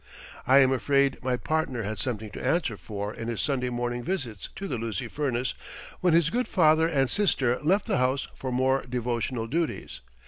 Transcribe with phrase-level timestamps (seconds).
[0.47, 4.49] I am afraid my partner had something to answer for in his Sunday morning visits
[4.55, 5.53] to the Lucy Furnace
[5.99, 9.99] when his good father and sister left the house for more devotional duties.